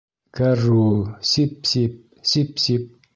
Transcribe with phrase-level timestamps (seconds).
[0.37, 0.95] —Кәрррүүү,
[1.33, 2.01] сип-сип,
[2.31, 2.89] сип-сип...